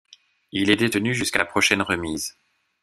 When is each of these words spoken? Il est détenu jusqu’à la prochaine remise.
Il 0.51 0.71
est 0.71 0.77
détenu 0.77 1.13
jusqu’à 1.13 1.37
la 1.37 1.45
prochaine 1.45 1.83
remise. 1.83 2.35